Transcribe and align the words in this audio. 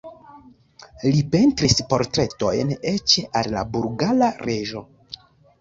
Li 1.07 1.19
pentris 1.35 1.77
portretojn 1.93 2.73
eĉ 2.95 3.15
al 3.41 3.53
la 3.59 3.65
bulgara 3.77 4.35
reĝo. 4.49 4.87